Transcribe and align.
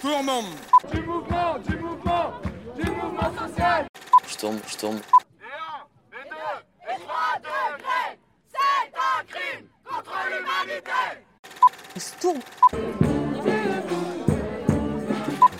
Sturmum 0.00 0.46
Du 0.90 1.00
mouvement, 1.02 1.58
du 1.58 1.76
mouvement, 1.76 2.32
du 2.74 2.90
mouvement 2.90 3.30
social 3.38 3.86
Sturm, 4.26 4.58
Sturm. 4.66 4.96
Et 4.96 4.98
un, 5.44 5.84
et 6.18 6.24
deux, 6.30 6.58
et 6.88 6.98
trois 7.04 7.36
degrés 7.38 8.18
C'est 8.48 8.96
un 8.96 9.20
crime 9.28 9.66
contre 9.84 10.16
l'humanité 10.30 11.02
Sturm. 11.98 12.40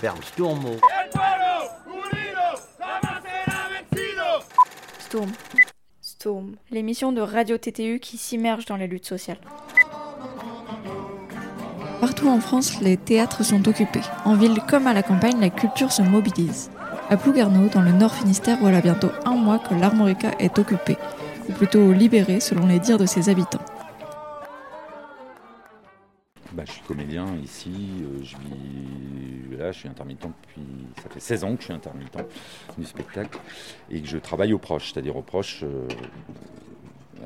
Será 0.01 0.15
vencido 0.15 0.57
Storm. 4.97 5.31
Storm, 6.01 6.55
l'émission 6.71 7.11
de 7.11 7.21
Radio 7.21 7.59
TTU 7.59 7.99
qui 7.99 8.17
s'immerge 8.17 8.65
dans 8.65 8.77
les 8.77 8.87
luttes 8.87 9.05
sociales. 9.05 9.37
Partout 12.01 12.29
en 12.29 12.39
France, 12.39 12.81
les 12.81 12.97
théâtres 12.97 13.43
sont 13.43 13.67
occupés. 13.67 14.01
En 14.25 14.35
ville 14.35 14.59
comme 14.67 14.87
à 14.87 14.93
la 14.93 15.03
campagne, 15.03 15.39
la 15.39 15.51
culture 15.51 15.91
se 15.91 16.01
mobilise. 16.01 16.71
À 17.11 17.15
Plouguerneau, 17.15 17.69
dans 17.69 17.83
le 17.83 17.91
Nord 17.91 18.15
Finistère, 18.15 18.57
voilà 18.59 18.81
bientôt 18.81 19.11
un 19.23 19.35
mois 19.35 19.59
que 19.59 19.75
l'Armorica 19.75 20.31
est 20.39 20.57
occupée, 20.57 20.97
ou 21.47 21.51
plutôt 21.51 21.91
libérée 21.91 22.39
selon 22.39 22.65
les 22.65 22.79
dires 22.79 22.97
de 22.97 23.05
ses 23.05 23.29
habitants. 23.29 23.61
Bah, 26.53 26.63
je 26.65 26.71
suis 26.71 26.81
comédien 26.81 27.27
ici, 27.43 27.71
euh, 28.01 28.23
je 28.23 28.35
vis 28.35 29.57
là, 29.59 29.71
je 29.71 29.77
suis 29.77 29.87
intermittent 29.87 30.25
depuis. 30.25 30.63
Ça 31.03 31.09
fait 31.09 31.19
16 31.19 31.43
ans 31.43 31.53
que 31.55 31.59
je 31.59 31.65
suis 31.65 31.73
intermittent 31.73 32.17
du 32.79 32.85
spectacle 32.85 33.39
et 33.91 34.01
que 34.01 34.07
je 34.07 34.17
travaille 34.17 34.53
aux 34.53 34.59
proches, 34.59 34.91
c'est-à-dire 34.91 35.15
aux 35.15 35.21
proches. 35.21 35.61
euh, 35.63 35.87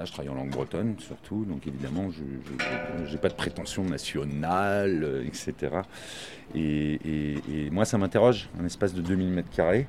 je 0.03 0.11
travaille 0.11 0.29
en 0.29 0.35
langue 0.35 0.49
bretonne 0.49 0.95
surtout, 0.99 1.45
donc 1.45 1.65
évidemment, 1.67 2.09
je 2.11 3.11
n'ai 3.11 3.17
pas 3.17 3.29
de 3.29 3.33
prétention 3.33 3.83
nationale, 3.83 5.03
euh, 5.03 5.25
etc. 5.25 5.81
Et, 6.55 7.69
moi, 7.71 7.85
ça 7.85 7.97
m'interroge, 7.97 8.49
un 8.59 8.65
espace 8.65 8.93
de 8.93 9.01
2000 9.01 9.29
mètres 9.29 9.49
carrés 9.49 9.87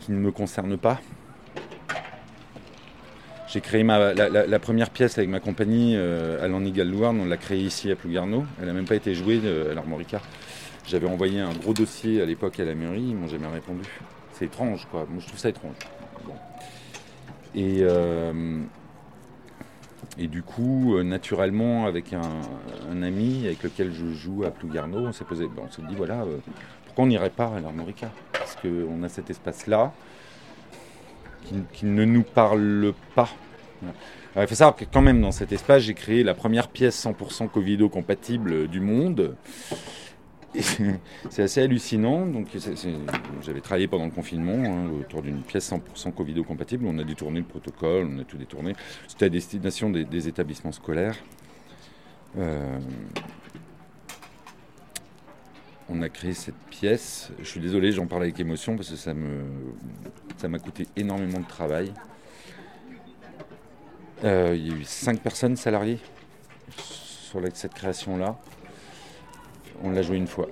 qui 0.00 0.12
ne 0.12 0.18
me 0.18 0.30
concerne 0.30 0.76
pas. 0.76 1.00
J'ai 3.48 3.60
créé 3.60 3.84
ma, 3.84 4.12
la, 4.14 4.58
première 4.58 4.90
pièce 4.90 5.16
avec 5.16 5.30
ma 5.30 5.40
compagnie 5.40 5.94
euh, 5.96 6.44
à 6.44 6.48
l'Annigal-Louarn, 6.48 7.20
on 7.20 7.24
l'a 7.24 7.36
créée 7.36 7.60
ici 7.60 7.90
à 7.90 7.96
Plougarneau. 7.96 8.44
Elle 8.60 8.66
n'a 8.66 8.72
même 8.72 8.86
pas 8.86 8.96
été 8.96 9.14
jouée 9.14 9.40
euh, 9.44 9.70
à 9.70 9.74
l'Armorica. 9.74 10.20
J'avais 10.86 11.06
envoyé 11.06 11.40
un 11.40 11.52
gros 11.52 11.72
dossier 11.72 12.20
à 12.20 12.26
l'époque 12.26 12.58
à 12.58 12.64
la 12.64 12.74
mairie, 12.74 13.04
ils 13.10 13.16
m'ont 13.16 13.28
jamais 13.28 13.46
répondu. 13.46 13.88
C'est 14.32 14.46
étrange, 14.46 14.86
quoi. 14.90 15.06
Moi, 15.08 15.20
je 15.20 15.26
trouve 15.28 15.38
ça 15.38 15.48
étrange. 15.48 15.76
Et, 17.54 17.78
euh, 17.82 18.62
et 20.18 20.26
du 20.26 20.42
coup, 20.42 20.96
euh, 20.96 21.02
naturellement, 21.02 21.86
avec 21.86 22.12
un, 22.12 23.02
ami 23.02 23.46
avec 23.46 23.62
lequel 23.62 23.92
je 23.92 24.12
joue 24.12 24.44
à 24.44 24.50
Plougarneau, 24.50 25.06
on 25.06 25.12
s'est 25.12 25.24
posé, 25.24 25.48
on 25.56 25.70
s'est 25.70 25.82
dit, 25.88 25.94
voilà, 25.94 26.22
euh, 26.22 26.38
pourquoi 26.86 27.04
on 27.04 27.08
n'irait 27.08 27.30
pas 27.30 27.52
à 27.56 27.60
l'Armorica? 27.60 28.10
Parce 28.32 28.56
qu'on 28.56 29.02
a 29.02 29.08
cet 29.08 29.30
espace-là 29.30 29.92
qui, 31.72 31.86
ne 31.86 32.04
nous 32.04 32.22
parle 32.22 32.94
pas. 33.14 33.28
Il 34.36 34.46
faut 34.46 34.54
savoir 34.54 34.74
que 34.74 34.86
quand 34.90 35.02
même 35.02 35.20
dans 35.20 35.30
cet 35.30 35.52
espace, 35.52 35.82
j'ai 35.82 35.94
créé 35.94 36.24
la 36.24 36.34
première 36.34 36.68
pièce 36.68 37.04
100% 37.04 37.50
Covido-compatible 37.50 38.66
du 38.66 38.80
monde. 38.80 39.36
C'est 41.30 41.42
assez 41.42 41.62
hallucinant. 41.62 42.26
Donc, 42.26 42.48
j'avais 43.42 43.60
travaillé 43.60 43.88
pendant 43.88 44.04
le 44.04 44.10
confinement 44.10 44.52
hein, 44.54 44.90
autour 45.00 45.22
d'une 45.22 45.42
pièce 45.42 45.72
100% 45.72 46.12
Covido-compatible. 46.12 46.86
On 46.86 46.98
a 46.98 47.04
détourné 47.04 47.40
le 47.40 47.46
protocole, 47.46 48.08
on 48.10 48.18
a 48.20 48.24
tout 48.24 48.36
détourné. 48.36 48.74
C'était 49.08 49.26
à 49.26 49.28
destination 49.28 49.90
des, 49.90 50.28
établissements 50.28 50.72
scolaires. 50.72 51.16
Euh, 52.38 52.78
on 55.88 56.02
a 56.02 56.08
créé 56.08 56.34
cette 56.34 56.58
pièce. 56.70 57.30
Je 57.40 57.44
suis 57.44 57.60
désolé, 57.60 57.92
j'en 57.92 58.06
parle 58.06 58.22
avec 58.22 58.38
émotion 58.38 58.76
parce 58.76 58.90
que 58.90 58.96
ça 58.96 59.12
me, 59.12 59.42
ça 60.36 60.48
m'a 60.48 60.58
coûté 60.58 60.86
énormément 60.96 61.40
de 61.40 61.46
travail. 61.46 61.92
Euh, 64.22 64.54
il 64.56 64.68
y 64.68 64.72
a 64.72 64.76
eu 64.76 64.84
cinq 64.84 65.20
personnes 65.20 65.56
salariées 65.56 65.98
sur 66.78 67.40
cette 67.52 67.74
création-là. 67.74 68.38
On 69.82 69.90
l'a 69.90 70.02
joué 70.02 70.16
une 70.16 70.26
fois. 70.26 70.48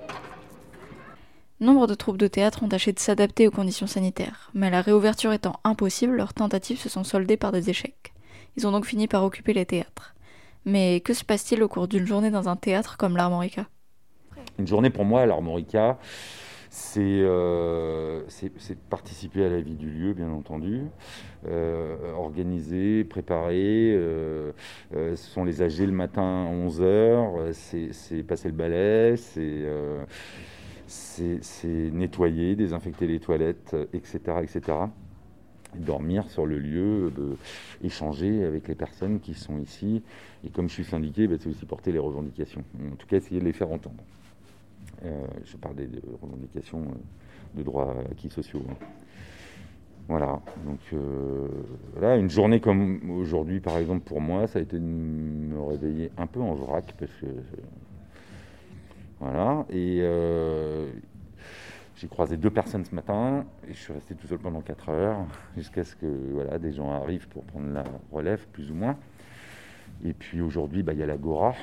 Nombre 1.59 1.87
de 1.87 1.95
troupes 1.95 2.17
de 2.17 2.27
théâtre 2.27 2.63
ont 2.63 2.67
tâché 2.67 2.91
de 2.91 2.99
s'adapter 2.99 3.47
aux 3.47 3.51
conditions 3.51 3.87
sanitaires, 3.87 4.49
mais 4.53 4.69
la 4.69 4.81
réouverture 4.81 5.31
étant 5.31 5.59
impossible, 5.63 6.15
leurs 6.15 6.33
tentatives 6.33 6.79
se 6.79 6.89
sont 6.89 7.03
soldées 7.03 7.37
par 7.37 7.51
des 7.51 7.69
échecs. 7.69 8.13
Ils 8.57 8.67
ont 8.67 8.71
donc 8.71 8.85
fini 8.85 9.07
par 9.07 9.23
occuper 9.23 9.53
les 9.53 9.65
théâtres. 9.65 10.13
Mais 10.65 10.99
que 11.01 11.13
se 11.13 11.23
passe-t-il 11.23 11.63
au 11.63 11.67
cours 11.67 11.87
d'une 11.87 12.05
journée 12.05 12.31
dans 12.31 12.49
un 12.49 12.55
théâtre 12.55 12.97
comme 12.97 13.17
l'Armorica? 13.17 13.65
Une 14.59 14.67
journée 14.67 14.89
pour 14.89 15.05
moi 15.05 15.21
à 15.21 15.25
l'Armorica, 15.25 15.97
c'est 16.75 17.01
euh, 17.05 18.23
participer 18.89 19.45
à 19.45 19.49
la 19.49 19.61
vie 19.61 19.75
du 19.75 19.91
lieu, 19.91 20.13
bien 20.13 20.31
entendu, 20.31 20.81
euh, 21.45 22.13
organiser, 22.13 23.03
préparer. 23.03 23.93
euh, 23.93 24.51
ce 24.91 25.15
sont 25.15 25.43
les 25.43 25.61
AG 25.61 25.81
le 25.81 25.91
matin 25.91 26.47
à 26.47 26.51
11h, 26.51 27.53
c'est 27.91 28.23
passer 28.23 28.47
le 28.47 28.55
balai, 28.55 29.17
c'est 30.87 31.91
nettoyer, 31.91 32.55
désinfecter 32.55 33.05
les 33.05 33.19
toilettes, 33.19 33.75
etc. 33.93 34.19
etc. 34.41 34.77
dormir 35.75 36.27
sur 36.31 36.47
le 36.47 36.57
lieu, 36.57 37.11
échanger 37.83 38.45
avec 38.45 38.67
les 38.67 38.75
personnes 38.75 39.19
qui 39.19 39.35
sont 39.35 39.59
ici. 39.59 40.01
Et 40.43 40.49
comme 40.49 40.69
je 40.69 40.73
suis 40.73 40.85
syndiqué, 40.85 41.27
bah, 41.27 41.35
c'est 41.39 41.49
aussi 41.49 41.67
porter 41.67 41.91
les 41.91 41.99
revendications. 41.99 42.63
En 42.91 42.95
tout 42.95 43.05
cas, 43.05 43.17
essayer 43.17 43.39
de 43.39 43.45
les 43.45 43.53
faire 43.53 43.71
entendre. 43.71 44.03
Euh, 45.03 45.27
je 45.43 45.57
parle 45.57 45.75
des, 45.75 45.87
des 45.87 46.01
revendications 46.21 46.81
euh, 46.81 47.57
de 47.57 47.63
droits 47.63 47.93
acquis 48.09 48.29
sociaux. 48.29 48.61
hein. 48.69 48.75
Voilà, 50.07 50.41
donc 50.65 50.79
euh, 50.93 51.47
voilà, 51.93 52.17
une 52.17 52.29
journée 52.29 52.59
comme 52.59 53.09
aujourd'hui, 53.11 53.61
par 53.61 53.77
exemple, 53.77 54.01
pour 54.01 54.19
moi, 54.19 54.47
ça 54.47 54.59
a 54.59 54.61
été 54.61 54.77
de 54.77 54.83
me 54.83 55.61
réveiller 55.61 56.11
un 56.17 56.27
peu 56.27 56.41
en 56.41 56.53
vrac, 56.53 56.93
parce 56.99 57.11
que. 57.21 57.25
voilà, 59.21 59.65
et 59.69 60.01
j'ai 61.95 62.07
croisé 62.09 62.35
deux 62.35 62.49
personnes 62.49 62.83
ce 62.83 62.93
matin, 62.93 63.45
et 63.65 63.73
je 63.73 63.79
suis 63.79 63.93
resté 63.93 64.13
tout 64.13 64.27
seul 64.27 64.39
pendant 64.39 64.59
4 64.59 64.89
heures, 64.89 65.19
jusqu'à 65.55 65.85
ce 65.85 65.95
que 65.95 66.05
voilà, 66.33 66.59
des 66.59 66.73
gens 66.73 66.91
arrivent 66.91 67.29
pour 67.29 67.43
prendre 67.45 67.71
la 67.71 67.85
relève, 68.11 68.45
plus 68.51 68.71
ou 68.71 68.75
moins. 68.75 68.97
Et 70.03 70.11
puis 70.11 70.41
aujourd'hui, 70.41 70.83
bah, 70.83 70.91
il 70.91 70.99
y 70.99 71.03
a 71.03 71.05
l'Agora, 71.05 71.55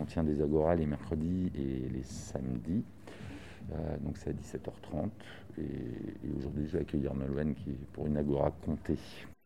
puisqu'on 0.00 0.04
tient 0.04 0.24
des 0.24 0.42
Agora 0.42 0.74
les 0.74 0.86
mercredis 0.86 1.50
et 1.54 1.88
les 1.92 2.02
samedis. 2.02 2.84
Euh, 3.72 3.96
donc 4.02 4.16
c'est 4.16 4.30
à 4.30 4.32
17h30. 4.32 5.10
Et, 5.58 5.62
et 5.62 6.30
aujourd'hui, 6.38 6.66
je 6.66 6.72
vais 6.72 6.80
accueillir 6.80 7.14
Nolwenn 7.14 7.54
qui 7.54 7.70
est 7.70 7.86
pour 7.92 8.06
une 8.06 8.16
Agora 8.16 8.50
comptée. 8.64 8.96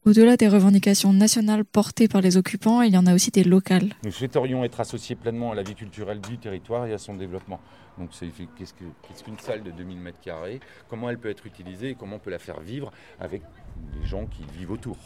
Au-delà 0.06 0.36
des 0.36 0.48
revendications 0.48 1.12
nationales 1.14 1.64
portées 1.64 2.08
par 2.08 2.20
les 2.20 2.36
occupants, 2.36 2.82
il 2.82 2.92
y 2.92 2.98
en 2.98 3.06
a 3.06 3.14
aussi 3.14 3.30
des 3.30 3.42
locales. 3.44 3.88
Nous 4.04 4.10
souhaiterions 4.10 4.62
être 4.62 4.80
associés 4.80 5.16
pleinement 5.16 5.52
à 5.52 5.54
la 5.54 5.62
vie 5.62 5.74
culturelle 5.74 6.20
du 6.20 6.36
territoire 6.38 6.86
et 6.86 6.92
à 6.92 6.98
son 6.98 7.14
développement. 7.14 7.58
Donc 7.98 8.10
c'est 8.12 8.28
qu'est-ce 8.56 8.74
que- 8.74 8.84
qu'est-ce 9.02 9.24
qu'une 9.24 9.38
salle 9.38 9.62
de 9.62 9.70
2000 9.70 9.98
m2 9.98 10.60
Comment 10.90 11.08
elle 11.08 11.18
peut 11.18 11.30
être 11.30 11.46
utilisée 11.46 11.90
et 11.90 11.94
comment 11.94 12.16
on 12.16 12.18
peut 12.18 12.30
la 12.30 12.38
faire 12.38 12.60
vivre 12.60 12.92
avec 13.18 13.42
les 13.98 14.06
gens 14.06 14.26
qui 14.26 14.44
vivent 14.58 14.72
autour? 14.72 14.96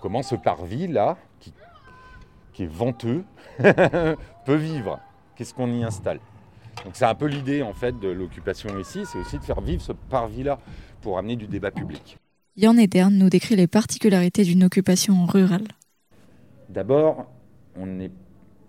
Comment 0.00 0.22
ce 0.22 0.34
parvis 0.34 0.88
là, 0.88 1.16
qui, 1.40 1.52
qui 2.56 2.62
est 2.62 2.72
venteux, 2.72 3.22
peut 3.58 4.54
vivre 4.54 4.98
Qu'est-ce 5.34 5.52
qu'on 5.52 5.70
y 5.74 5.84
installe? 5.84 6.20
Donc 6.86 6.96
c'est 6.96 7.04
un 7.04 7.14
peu 7.14 7.26
l'idée 7.26 7.60
en 7.60 7.74
fait 7.74 8.00
de 8.00 8.08
l'occupation 8.08 8.78
ici, 8.78 9.04
c'est 9.04 9.18
aussi 9.18 9.38
de 9.38 9.44
faire 9.44 9.60
vivre 9.60 9.82
ce 9.82 9.92
parvis 9.92 10.42
là 10.42 10.58
pour 11.02 11.18
amener 11.18 11.36
du 11.36 11.46
débat 11.46 11.70
public. 11.70 12.16
Yann 12.56 12.78
Eterne 12.78 13.14
nous 13.14 13.28
décrit 13.28 13.56
les 13.56 13.66
particularités 13.66 14.42
d'une 14.42 14.64
occupation 14.64 15.26
rurale. 15.26 15.66
D'abord, 16.70 17.30
on 17.76 17.84
n'est 17.84 18.10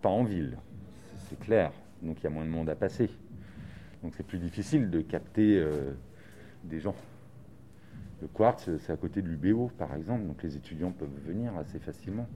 pas 0.02 0.10
en 0.10 0.26
ville, 0.26 0.58
c'est 1.30 1.40
clair, 1.40 1.72
donc 2.02 2.18
il 2.20 2.26
y 2.26 2.28
a 2.28 2.30
moins 2.30 2.44
de 2.44 2.50
monde 2.50 2.70
à 2.70 2.76
passer. 2.76 3.10
Donc 4.04 4.16
c'est 4.18 4.28
plus 4.28 4.40
difficile 4.40 4.90
de 4.90 5.00
capter 5.00 5.60
euh, 5.60 5.94
des 6.66 6.82
gens. 6.82 6.96
Le 8.22 8.28
Quartz, 8.28 8.70
c'est 8.80 8.92
à 8.92 8.98
côté 8.98 9.22
de 9.22 9.30
l'UBO, 9.30 9.72
par 9.78 9.96
exemple, 9.96 10.26
donc 10.26 10.44
les 10.44 10.58
étudiants 10.58 10.92
peuvent 10.92 11.08
venir 11.26 11.56
assez 11.56 11.80
facilement. 11.80 12.28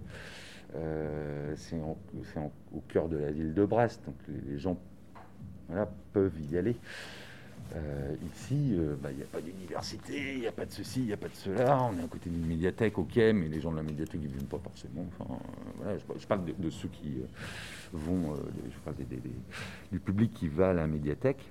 Euh, 0.75 1.53
c'est 1.57 1.79
au 1.79 2.81
cœur 2.87 3.09
de 3.09 3.17
la 3.17 3.31
ville 3.31 3.53
de 3.53 3.65
Brest, 3.65 4.01
donc 4.05 4.15
les, 4.47 4.57
gens 4.57 4.77
peuvent 6.13 6.39
y 6.49 6.57
aller. 6.57 6.75
Euh, 7.75 8.15
ici, 8.33 8.73
euh, 8.73 8.95
bah, 9.01 9.09
il 9.11 9.17
n'y 9.17 9.23
a 9.23 9.27
pas 9.27 9.39
d'université, 9.39 10.33
il 10.33 10.39
n'y 10.41 10.47
a 10.47 10.51
pas 10.51 10.65
de 10.65 10.71
ceci, 10.71 11.01
il 11.01 11.05
n'y 11.05 11.13
a 11.13 11.17
pas 11.17 11.29
de 11.29 11.35
cela. 11.35 11.81
On 11.83 11.97
est 11.97 12.03
à 12.03 12.07
côté 12.07 12.29
d'une 12.29 12.45
médiathèque, 12.45 12.97
ok, 12.97 13.15
mais 13.15 13.47
les 13.47 13.61
gens 13.61 13.71
de 13.71 13.77
la 13.77 13.83
médiathèque, 13.83 14.21
ne 14.21 14.27
viennent 14.27 14.45
pas 14.45 14.59
forcément. 14.59 15.05
Enfin, 15.19 15.39
voilà, 15.77 15.97
je, 15.97 16.27
parle 16.27 16.41
de, 16.45 16.69
ceux 16.69 16.89
qui 16.89 17.21
vont, 17.93 18.35
je 18.35 18.77
parle 18.83 18.97
des- 18.97 19.21
du 19.91 19.99
public 19.99 20.33
qui 20.33 20.49
va 20.49 20.71
à 20.71 20.73
la 20.73 20.87
médiathèque. 20.87 21.49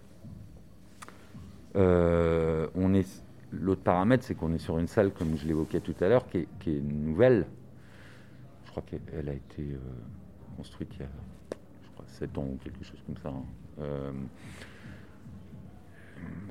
On 1.75 2.95
est, 2.95 3.23
l'autre 3.53 3.83
paramètre, 3.83 4.25
c'est 4.25 4.35
qu'on 4.35 4.53
est 4.53 4.59
sur 4.59 4.79
une 4.79 4.89
salle, 4.89 5.13
comme 5.13 5.39
je 5.39 5.47
l'évoquais 5.47 5.81
tout 5.81 5.97
à 6.01 6.09
l'heure, 6.09 6.27
qui 6.29 6.39
est 6.67 6.83
nouvelle. 6.83 7.47
Je 8.71 8.73
crois 8.73 8.85
qu'elle 8.87 9.01
elle 9.13 9.29
a 9.29 9.33
été 9.35 9.63
euh, 9.63 9.79
construite 10.57 10.91
il 10.95 11.01
y 11.01 11.03
a 11.03 11.09
je 11.83 11.89
crois, 11.91 12.05
7 12.07 12.39
ans 12.39 12.45
ou 12.53 12.57
quelque 12.63 12.85
chose 12.85 13.03
comme 13.05 13.17
ça. 13.17 13.29
hein. 13.31 13.43
Euh, 13.81 14.13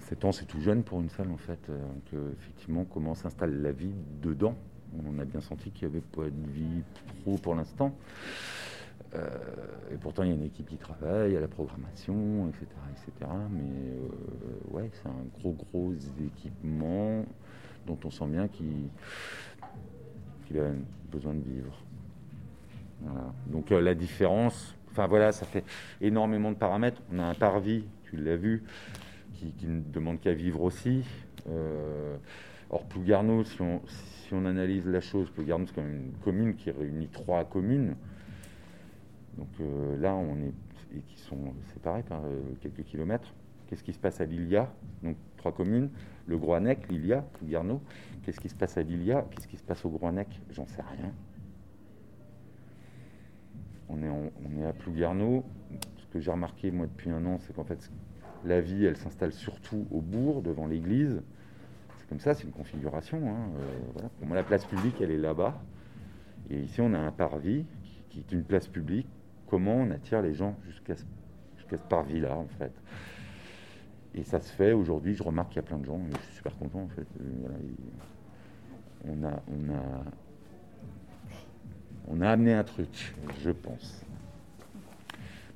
7 0.01 0.25
ans, 0.25 0.33
c'est 0.33 0.44
tout 0.45 0.60
jeune 0.60 0.83
pour 0.83 1.00
une 1.00 1.07
salle 1.10 1.31
en 1.31 1.38
fait. 1.38 1.69
euh, 1.69 1.80
que, 2.12 2.33
effectivement, 2.33 2.83
comment 2.83 3.16
s'installe 3.16 3.62
la 3.62 3.71
vie 3.71 3.94
dedans. 4.21 4.56
On 5.06 5.18
a 5.19 5.24
bien 5.24 5.39
senti 5.39 5.71
qu'il 5.71 5.88
n'y 5.88 5.94
avait 5.95 6.06
pas 6.06 6.25
de 6.25 6.51
vie 6.51 6.83
pro 7.21 7.38
pour 7.38 7.56
l'instant. 7.56 7.95
Euh, 9.16 9.30
et 9.94 9.95
pourtant, 9.95 10.24
il 10.24 10.30
y 10.30 10.31
a 10.33 10.36
une 10.36 10.44
équipe 10.44 10.68
qui 10.68 10.77
travaille 10.77 11.38
à 11.38 11.39
la 11.39 11.48
programmation, 11.48 12.50
etc. 12.50 12.66
etc. 12.92 13.31
mais 13.50 13.62
euh, 13.62 14.75
ouais, 14.75 14.89
c'est 14.92 15.07
un 15.07 15.24
gros, 15.39 15.54
gros 15.54 15.94
équipement 15.94 17.24
dont 17.88 17.98
on 18.04 18.12
sent 18.12 18.27
bien 18.27 18.50
qu'il 18.50 18.89
a 20.60 20.71
besoin 21.10 21.33
de 21.33 21.42
vivre. 21.44 21.74
Donc 23.48 23.72
euh, 23.72 23.81
la 23.81 23.96
différence, 23.96 24.75
enfin 24.92 25.07
voilà, 25.07 25.31
ça 25.31 25.46
fait 25.46 25.63
énormément 26.01 26.51
de 26.51 26.57
paramètres. 26.57 27.01
On 27.12 27.19
a 27.19 27.24
un 27.24 27.34
parvis, 27.34 27.86
tu 28.04 28.18
l'as 28.18 28.36
vu, 28.36 28.63
qui, 29.34 29.54
ne 29.68 29.81
demande 29.81 30.19
qu'à 30.19 30.34
vivre 30.34 30.62
aussi. 30.62 31.04
Euh, 31.50 32.18
or, 32.69 32.86
Plougarneau, 32.86 33.44
si 33.44 33.62
on, 33.62 34.46
analyse 34.46 34.86
la 34.86 35.01
chose, 35.01 35.30
Plougarneau, 35.31 35.66
c'est 35.66 35.75
quand 35.75 35.81
même 35.81 36.06
une 36.07 36.19
commune 36.24 36.56
qui 36.56 36.72
réunit 36.72 37.07
trois 37.07 37.44
communes. 37.46 37.96
Donc 39.38 39.50
euh, 39.62 39.98
là, 39.98 40.13
on 40.13 40.36
est 40.38 40.54
et 40.98 41.02
qui 41.02 41.19
sont 41.19 41.54
séparés 41.72 42.02
par 42.02 42.19
quelques 42.62 42.84
kilomètres. 42.84 43.31
Qu'est-ce 43.68 43.84
qui 43.84 43.94
se 43.94 44.00
passe 44.00 44.19
à 44.22 44.25
Lilia 44.25 44.74
Donc 45.04 45.18
trois 45.38 45.52
communes, 45.52 45.92
le 46.25 46.36
Groanec, 46.36 46.90
Lilia, 46.90 47.22
Plougarneau. 47.34 47.80
Qu'est-ce 48.24 48.40
qui 48.40 48.50
se 48.50 48.56
passe 48.56 48.75
à 48.80 48.81
Lilia 48.81 49.24
Qu'est-ce 49.30 49.48
qui 49.48 49.57
se 49.57 49.63
passe 49.63 49.86
au 49.86 49.90
Groanec 49.90 50.28
J'en 50.50 50.66
sais 50.66 50.81
rien. 50.81 51.12
On 53.89 54.01
est, 54.59 54.65
à 54.65 54.74
Plougarneau. 54.74 55.44
Ce 55.97 56.06
que 56.07 56.19
j'ai 56.19 56.31
remarqué, 56.31 56.71
moi, 56.71 56.86
depuis 56.86 57.09
un 57.09 57.25
an, 57.25 57.38
c'est 57.39 57.56
qu'en 57.56 57.63
fait, 57.63 57.91
la 58.45 58.62
vie, 58.62 58.86
elle 58.86 58.97
s'installe 58.97 59.33
surtout 59.33 59.88
au 59.91 60.01
bourg, 60.01 60.41
devant 60.41 60.68
l'église. 60.68 61.21
C'est 61.97 62.07
comme 62.07 62.19
ça, 62.19 62.33
c'est 62.33 62.44
une 62.44 62.51
configuration. 62.51 63.18
hein, 63.30 63.50
euh. 63.57 64.07
Pour 64.18 64.27
moi, 64.27 64.36
la 64.36 64.44
place 64.44 64.65
publique, 64.65 64.95
elle 65.01 65.12
est 65.12 65.18
là-bas. 65.18 65.59
Et 66.50 66.59
ici, 66.59 66.81
on 66.81 66.94
a 66.94 67.00
un 67.00 67.12
parvis 67.12 67.65
qui, 68.09 68.19
est 68.19 68.31
une 68.31 68.44
place 68.44 68.68
publique. 68.68 69.07
Comment 69.47 69.75
on 69.75 69.92
attire 69.92 70.21
les 70.21 70.33
gens 70.33 70.56
jusqu'à 70.65 70.95
ce, 70.95 71.03
parvis-là, 71.89 72.35
en 72.35 72.47
fait? 72.59 72.74
Et 74.15 74.24
ça 74.24 74.39
se 74.39 74.51
fait 74.51 74.74
aujourd'hui. 74.74 75.15
Je 75.15 75.24
remarque 75.24 75.50
qu'il 75.50 75.57
y 75.57 75.65
a 75.65 75.68
plein 75.68 75.77
de 75.77 75.85
gens. 75.85 76.00
je 76.12 76.21
suis 76.25 76.35
super 76.35 76.57
content, 76.57 76.81
en 76.81 76.88
fait. 76.89 77.07
Euh, 77.21 77.47
on 79.07 79.24
a, 79.24 79.42
on 82.09 82.21
a 82.21 82.29
amené 82.29 82.53
un 82.53 82.63
truc, 82.63 83.13
je 83.41 83.51
pense. 83.51 84.01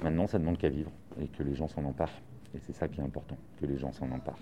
Maintenant, 0.02 0.28
ça 0.28 0.38
demande 0.40 0.58
qu'à 0.58 0.70
vivre 0.70 0.92
et 1.20 1.28
que 1.28 1.44
les 1.44 1.56
gens 1.56 1.68
s'en 1.68 1.84
emparent. 1.84 2.22
Et 2.56 2.60
c'est 2.60 2.74
ça 2.74 2.88
qui 2.88 3.00
est 3.00 3.04
important, 3.04 3.38
que 3.60 3.66
les 3.66 3.78
gens 3.78 3.92
s'en 3.92 4.10
emparent. 4.12 4.38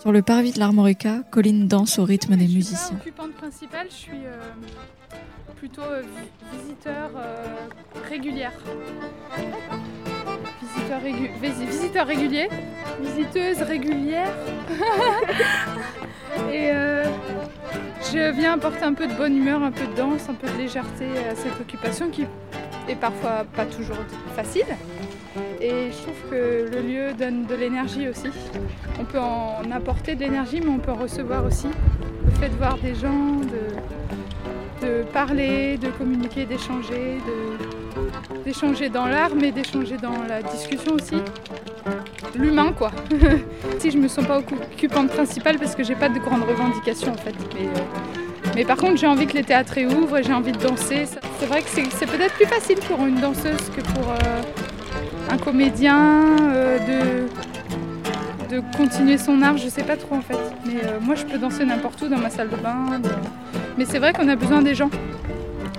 Sur 0.00 0.10
le 0.10 0.20
parvis 0.22 0.50
de 0.50 0.58
l'Armorica, 0.58 1.20
Colline 1.30 1.68
danse 1.68 2.00
au 2.00 2.04
rythme 2.04 2.34
des 2.36 2.42
Je 2.46 2.48
suis 2.48 2.56
musiciens. 2.56 2.96
pas 2.96 3.02
occupante 3.02 3.32
principale, 3.34 3.86
je 3.88 3.94
suis 3.94 4.26
euh, 4.26 4.36
plutôt 5.62 5.82
euh, 5.82 6.02
vi- 6.02 6.58
visiteur 6.58 7.10
euh, 7.16 7.44
régulière. 8.10 8.50
Visiteur, 10.60 11.00
régu- 11.00 11.30
visi- 11.40 11.66
visiteur 11.66 12.04
régulier, 12.04 12.48
visiteuse 13.00 13.62
régulière. 13.62 14.32
Et 16.52 16.70
euh, 16.72 17.04
je 18.12 18.32
viens 18.32 18.54
apporter 18.54 18.82
un 18.82 18.94
peu 18.94 19.06
de 19.06 19.14
bonne 19.14 19.36
humeur, 19.36 19.62
un 19.62 19.70
peu 19.70 19.86
de 19.86 19.94
danse, 19.94 20.28
un 20.28 20.34
peu 20.34 20.48
de 20.48 20.58
légèreté 20.58 21.06
à 21.30 21.36
cette 21.36 21.60
occupation 21.60 22.10
qui 22.10 22.26
est 22.88 22.96
parfois 22.96 23.44
pas 23.54 23.64
toujours 23.64 23.98
facile. 24.34 24.66
Et 25.60 25.92
je 25.92 26.02
trouve 26.02 26.28
que 26.28 26.68
le 26.72 26.80
lieu 26.80 27.12
donne 27.16 27.46
de 27.46 27.54
l'énergie 27.54 28.08
aussi. 28.08 28.30
On 28.98 29.04
peut 29.04 29.20
en 29.20 29.70
apporter 29.70 30.16
de 30.16 30.20
l'énergie, 30.22 30.60
mais 30.60 30.70
on 30.70 30.78
peut 30.80 30.90
en 30.90 30.96
recevoir 30.96 31.44
aussi. 31.46 31.68
Le 32.24 32.30
fait 32.32 32.48
de 32.48 32.56
voir 32.56 32.78
des 32.78 32.96
gens, 32.96 33.36
de, 33.36 33.76
de 34.82 35.02
parler, 35.12 35.78
de 35.78 35.88
communiquer, 35.88 36.44
d'échanger, 36.44 37.18
d'échanger 38.44 38.88
dans 38.88 39.06
l'art, 39.06 39.30
mais 39.34 39.52
d'échanger 39.52 39.96
dans 39.96 40.22
la 40.28 40.42
discussion 40.42 40.94
aussi. 40.94 41.16
L'humain, 42.34 42.72
quoi. 42.72 42.90
si 43.78 43.90
je 43.90 43.98
me 43.98 44.08
sens 44.08 44.26
pas 44.26 44.38
occupante 44.38 45.08
principale 45.08 45.58
parce 45.58 45.74
que 45.74 45.84
j'ai 45.84 45.94
pas 45.94 46.08
de 46.08 46.18
grandes 46.18 46.42
revendications 46.42 47.12
en 47.12 47.16
fait. 47.16 47.34
Mais, 47.54 48.62
euh, 48.62 48.66
par 48.66 48.76
contre, 48.76 48.96
j'ai 48.96 49.06
envie 49.06 49.26
que 49.26 49.34
les 49.34 49.44
théâtres 49.44 49.74
réouvrent 49.74 50.22
j'ai 50.22 50.32
envie 50.32 50.52
de 50.52 50.58
danser. 50.58 51.04
C'est 51.38 51.46
vrai 51.46 51.62
que 51.62 51.68
c'est 51.68 52.06
peut-être 52.06 52.34
plus 52.34 52.46
facile 52.46 52.78
pour 52.80 53.04
une 53.06 53.20
danseuse 53.20 53.70
que 53.76 53.80
pour 53.80 54.10
euh, 54.10 54.42
un 55.30 55.38
comédien 55.38 56.38
euh, 56.40 56.78
de, 58.48 58.60
continuer 58.76 59.16
son 59.16 59.40
art, 59.40 59.56
je 59.56 59.68
sais 59.68 59.82
pas 59.82 59.96
trop 59.96 60.16
en 60.16 60.20
fait. 60.20 60.38
Mais 60.66 60.82
moi 61.00 61.14
je 61.14 61.24
peux 61.24 61.38
danser 61.38 61.64
n'importe 61.64 62.02
où 62.02 62.08
dans 62.08 62.18
ma 62.18 62.30
salle 62.30 62.50
de 62.50 62.56
bain. 62.56 63.00
Mais 63.78 63.84
c'est 63.84 63.98
vrai 63.98 64.12
qu'on 64.12 64.28
a 64.28 64.36
besoin 64.36 64.62
des 64.62 64.74
gens. 64.74 64.90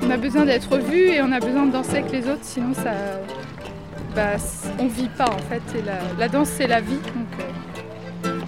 On 0.06 0.10
a 0.10 0.18
besoin 0.18 0.46
d'être 0.46 0.78
vu 0.78 1.10
et 1.10 1.22
on 1.22 1.32
a 1.32 1.40
besoin 1.40 1.66
de 1.66 1.72
danser 1.72 1.98
avec 1.98 2.12
les 2.12 2.28
autres, 2.28 2.44
sinon 2.44 2.74
ça. 2.74 2.92
Bah, 4.16 4.36
on 4.80 4.88
vit 4.88 5.10
pas 5.10 5.30
en 5.30 5.38
fait. 5.38 5.62
Et 5.78 5.82
la, 5.82 6.00
la 6.20 6.28
danse 6.28 6.50
c'est 6.50 6.68
la 6.68 6.82
vie. 6.82 7.00
Donc 7.16 7.28
euh, 7.40 8.40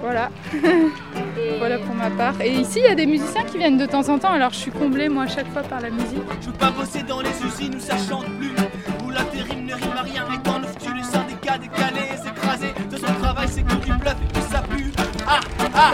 voilà. 0.00 0.30
voilà 1.58 1.78
pour 1.78 1.94
ma 1.94 2.10
part. 2.10 2.40
Et 2.40 2.52
ici 2.52 2.80
il 2.80 2.84
y 2.84 2.92
a 2.92 2.94
des 2.94 3.06
musiciens 3.06 3.44
qui 3.44 3.58
viennent 3.58 3.78
de 3.78 3.86
temps 3.86 4.08
en 4.08 4.18
temps, 4.18 4.32
alors 4.32 4.50
je 4.50 4.58
suis 4.58 4.70
comblée 4.70 5.08
moi 5.08 5.24
à 5.24 5.28
chaque 5.28 5.50
fois 5.52 5.62
par 5.62 5.80
la 5.80 5.90
musique. 5.90 6.22
Je 6.40 6.46
veux 6.46 6.52
pas 6.52 6.70
bosser 6.70 7.02
dans 7.02 7.20
les 7.20 7.30
usines 7.44 7.74
où 7.74 7.80
ça 7.80 7.96
chante 7.96 8.26
plus 8.38 8.52
Où 9.04 9.10
l'intérim 9.10 9.64
ne 9.66 9.74
rime 9.74 9.96
à 9.96 10.02
rien 10.02 10.24
et 10.32 10.38
dans 10.38 10.60
tu 10.78 10.94
les 10.94 11.02
syndicats 11.02 11.58
décalés 11.58 12.08
écrasés 12.26 12.72
De 12.90 12.96
son 12.96 13.12
travail 13.20 13.48
c'est 13.50 13.62
que 13.62 13.74
du 13.74 13.92
bluff 13.92 14.16
et 14.22 14.38
que 14.38 14.44
ça 14.52 14.62
pue 14.62 14.92
Ah 15.26 15.40
ah 15.74 15.92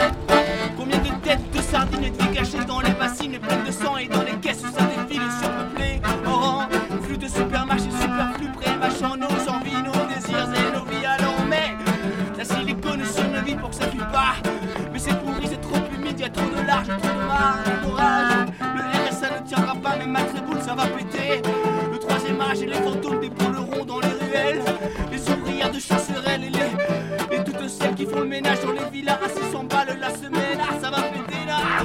les 22.76 22.82
fantômes 22.82 23.20
débrouilleront 23.20 23.84
dans 23.84 24.00
les 24.00 24.08
ruelles. 24.08 24.62
Les 25.10 25.32
ouvrières 25.32 25.70
de 25.70 25.78
chasserelles 25.78 26.44
et 26.44 26.50
les 26.50 27.36
Et 27.36 27.44
toutes 27.44 27.68
celles 27.68 27.94
qui 27.94 28.04
font 28.04 28.20
le 28.20 28.28
ménage 28.28 28.60
dans 28.62 28.72
les 28.72 28.90
villas 28.90 29.18
à 29.22 29.28
600 29.28 29.64
balles 29.64 29.98
la 30.00 30.14
semaine. 30.14 30.58
Ah 30.60 30.78
ça 30.80 30.90
va 30.90 31.02
péter 31.02 31.46
là. 31.46 31.84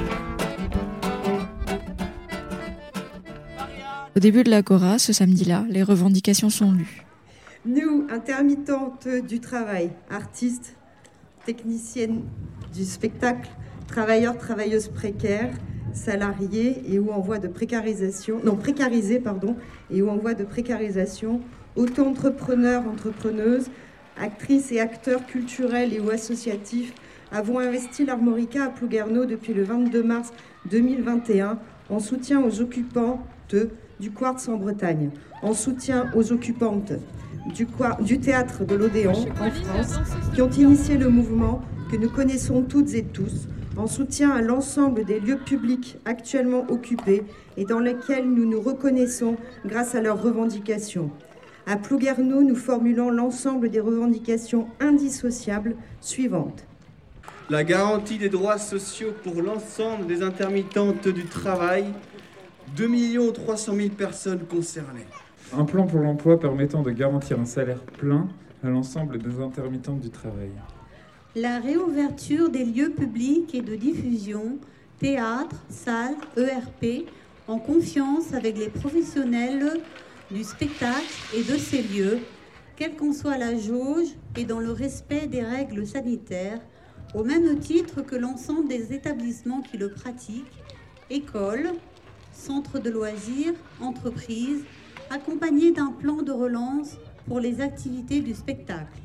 Au 4.14 4.20
début 4.20 4.44
de 4.44 4.50
l'Agora, 4.50 4.98
ce 4.98 5.12
samedi-là, 5.12 5.64
les 5.68 5.82
revendications 5.82 6.50
sont 6.50 6.72
lues. 6.72 7.04
Nous, 7.64 8.06
intermittentes 8.10 9.08
du 9.08 9.40
travail, 9.40 9.90
artistes, 10.10 10.74
techniciennes 11.46 12.22
du 12.74 12.84
spectacle, 12.84 13.48
travailleurs, 13.86 14.36
travailleuses 14.36 14.88
précaires, 14.88 15.52
salariés 15.94 16.82
et 16.88 16.98
ou 16.98 17.10
en 17.10 17.20
voie 17.20 17.38
de 17.38 17.48
précarisation, 17.48 18.40
non 18.44 18.56
précarisés 18.56 19.18
pardon, 19.18 19.56
et 19.90 20.02
ou 20.02 20.08
en 20.08 20.16
voie 20.16 20.34
de 20.34 20.44
précarisation, 20.44 21.40
auto-entrepreneurs, 21.76 22.84
entrepreneuses, 22.86 23.70
actrices 24.20 24.72
et 24.72 24.80
acteurs 24.80 25.26
culturels 25.26 25.92
et 25.92 26.00
ou 26.00 26.10
associatifs 26.10 26.92
avons 27.32 27.58
investi 27.58 28.04
l'Armorica 28.04 28.64
à 28.64 28.68
Plouguerneau 28.68 29.24
depuis 29.24 29.54
le 29.54 29.62
22 29.62 30.02
mars 30.02 30.32
2021 30.70 31.58
en 31.88 31.98
soutien 31.98 32.42
aux 32.42 32.60
occupants 32.60 33.24
du 34.00 34.10
Quartz 34.10 34.48
en 34.48 34.56
Bretagne, 34.56 35.10
en 35.42 35.54
soutien 35.54 36.10
aux 36.14 36.32
occupantes 36.32 36.92
du 38.00 38.20
théâtre 38.20 38.64
de 38.64 38.74
l'Odéon 38.74 39.12
en 39.12 39.50
France, 39.50 39.98
qui 40.34 40.42
ont 40.42 40.50
initié 40.50 40.96
le 40.96 41.08
mouvement 41.08 41.60
que 41.90 41.96
nous 41.96 42.08
connaissons 42.08 42.62
toutes 42.62 42.94
et 42.94 43.02
tous, 43.02 43.48
en 43.76 43.86
soutien 43.86 44.30
à 44.30 44.42
l'ensemble 44.42 45.04
des 45.04 45.20
lieux 45.20 45.38
publics 45.38 45.98
actuellement 46.04 46.66
occupés 46.68 47.24
et 47.56 47.64
dans 47.64 47.78
lesquels 47.78 48.28
nous 48.28 48.44
nous 48.44 48.60
reconnaissons 48.60 49.36
grâce 49.64 49.94
à 49.94 50.00
leurs 50.00 50.22
revendications. 50.22 51.10
À 51.66 51.76
Plouguerneau, 51.76 52.42
nous 52.42 52.56
formulons 52.56 53.10
l'ensemble 53.10 53.70
des 53.70 53.80
revendications 53.80 54.66
indissociables 54.80 55.76
suivantes. 56.00 56.66
La 57.50 57.64
garantie 57.64 58.18
des 58.18 58.28
droits 58.28 58.58
sociaux 58.58 59.12
pour 59.22 59.42
l'ensemble 59.42 60.06
des 60.06 60.22
intermittentes 60.22 61.08
du 61.08 61.24
travail, 61.24 61.86
2 62.76 63.32
300 63.32 63.74
000 63.76 63.88
personnes 63.90 64.40
concernées. 64.40 65.06
Un 65.56 65.64
plan 65.64 65.86
pour 65.86 66.00
l'emploi 66.00 66.40
permettant 66.40 66.82
de 66.82 66.90
garantir 66.90 67.38
un 67.38 67.44
salaire 67.44 67.80
plein 67.98 68.28
à 68.64 68.70
l'ensemble 68.70 69.18
des 69.18 69.40
intermittents 69.40 69.96
du 69.96 70.10
travail. 70.10 70.50
La 71.34 71.60
réouverture 71.60 72.50
des 72.50 72.62
lieux 72.62 72.90
publics 72.90 73.54
et 73.54 73.62
de 73.62 73.74
diffusion, 73.74 74.58
théâtre, 74.98 75.56
salles, 75.70 76.16
ERP, 76.36 77.06
en 77.48 77.58
confiance 77.58 78.34
avec 78.34 78.58
les 78.58 78.68
professionnels 78.68 79.80
du 80.30 80.44
spectacle 80.44 81.06
et 81.34 81.42
de 81.42 81.56
ces 81.56 81.80
lieux, 81.80 82.18
quelle 82.76 82.96
qu'en 82.96 83.14
soit 83.14 83.38
la 83.38 83.56
jauge 83.56 84.08
et 84.36 84.44
dans 84.44 84.60
le 84.60 84.72
respect 84.72 85.26
des 85.26 85.40
règles 85.40 85.86
sanitaires, 85.86 86.60
au 87.14 87.24
même 87.24 87.58
titre 87.60 88.02
que 88.02 88.16
l'ensemble 88.16 88.68
des 88.68 88.92
établissements 88.92 89.62
qui 89.62 89.78
le 89.78 89.90
pratiquent, 89.90 90.52
écoles, 91.08 91.70
centres 92.34 92.78
de 92.78 92.90
loisirs, 92.90 93.54
entreprises, 93.80 94.64
accompagnés 95.08 95.72
d'un 95.72 95.92
plan 95.92 96.20
de 96.20 96.32
relance 96.32 96.98
pour 97.26 97.40
les 97.40 97.62
activités 97.62 98.20
du 98.20 98.34
spectacle. 98.34 99.01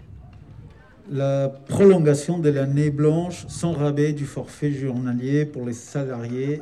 La 1.10 1.48
prolongation 1.48 2.38
de 2.38 2.50
l'année 2.50 2.90
blanche 2.90 3.46
sans 3.48 3.72
rabais 3.72 4.12
du 4.12 4.26
forfait 4.26 4.72
journalier 4.72 5.46
pour 5.46 5.66
les 5.66 5.72
salariés 5.72 6.62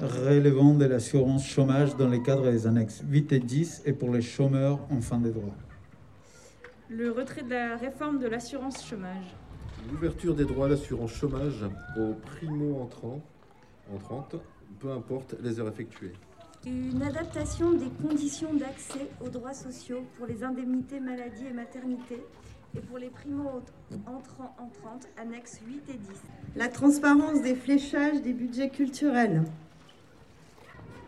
relevant 0.00 0.72
de 0.72 0.86
l'assurance 0.86 1.46
chômage 1.46 1.94
dans 1.96 2.08
les 2.08 2.22
cadres 2.22 2.50
des 2.50 2.66
annexes 2.66 3.02
8 3.06 3.32
et 3.32 3.40
10 3.40 3.82
et 3.84 3.92
pour 3.92 4.10
les 4.10 4.22
chômeurs 4.22 4.80
en 4.90 5.02
fin 5.02 5.18
de 5.18 5.30
droit. 5.30 5.54
Le 6.88 7.10
retrait 7.10 7.42
de 7.42 7.50
la 7.50 7.76
réforme 7.76 8.18
de 8.18 8.26
l'assurance 8.26 8.86
chômage. 8.86 9.36
L'ouverture 9.92 10.34
des 10.34 10.46
droits 10.46 10.64
à 10.64 10.70
l'assurance 10.70 11.12
chômage 11.12 11.66
aux 11.98 12.14
primo-entrants, 12.14 13.20
entrantes, 13.94 14.36
peu 14.80 14.92
importe 14.92 15.34
les 15.42 15.60
heures 15.60 15.68
effectuées. 15.68 16.14
Une 16.66 17.02
adaptation 17.02 17.72
des 17.72 17.90
conditions 18.02 18.54
d'accès 18.54 19.08
aux 19.20 19.28
droits 19.28 19.52
sociaux 19.52 20.04
pour 20.16 20.26
les 20.26 20.42
indemnités 20.42 21.00
maladie 21.00 21.46
et 21.50 21.52
maternité 21.52 22.22
et 22.76 22.80
pour 22.80 22.98
les 22.98 23.08
primo-entrants 23.08 24.54
entrantes, 24.58 25.08
annexes 25.16 25.60
8 25.66 25.82
et 25.88 25.92
10. 25.92 25.98
La 26.56 26.68
transparence 26.68 27.42
des 27.42 27.54
fléchages 27.54 28.20
des 28.22 28.32
budgets 28.32 28.68
culturels. 28.68 29.42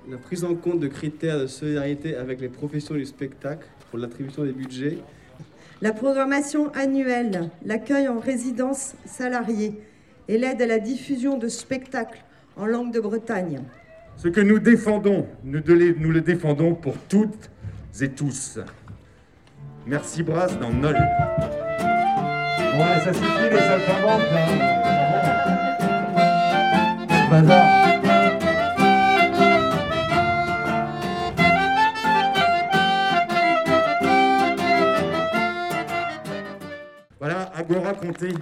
La 0.08 0.16
prise 0.16 0.44
en 0.44 0.54
compte 0.54 0.80
de 0.80 0.88
critères 0.88 1.38
de 1.38 1.46
solidarité 1.46 2.16
avec 2.16 2.40
les 2.40 2.48
professions 2.48 2.94
du 2.94 3.04
spectacle 3.04 3.66
pour 3.90 3.98
l'attribution 3.98 4.44
des 4.44 4.52
budgets. 4.52 4.98
La 5.82 5.92
programmation 5.92 6.72
annuelle, 6.72 7.50
l'accueil 7.64 8.08
en 8.08 8.18
résidence 8.18 8.94
salariée 9.04 9.80
et 10.28 10.38
l'aide 10.38 10.62
à 10.62 10.66
la 10.66 10.78
diffusion 10.78 11.38
de 11.38 11.48
spectacles 11.48 12.24
en 12.56 12.66
langue 12.66 12.92
de 12.92 13.00
Bretagne. 13.00 13.60
Ce 14.16 14.28
que 14.28 14.40
nous 14.40 14.58
défendons, 14.58 15.26
nous, 15.44 15.60
nous 15.60 16.10
le 16.10 16.20
défendons 16.20 16.74
pour 16.74 16.96
toutes 17.08 17.50
et 18.00 18.08
tous. 18.10 18.58
Merci 19.90 20.22
Brass 20.22 20.56
dans 20.60 20.70
Nol. 20.70 20.94
Ouais, 20.94 21.00
ça 23.04 23.12
suffit 23.12 23.50
les 23.50 23.58
saltimbanques 23.58 24.30
là. 24.30 24.46
Bazar. 27.28 27.66
Voilà, 37.18 37.50
Agora 37.56 37.94
Comté. 37.94 38.32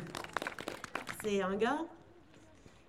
C'est 1.24 1.40
un 1.40 1.56
gars 1.56 1.78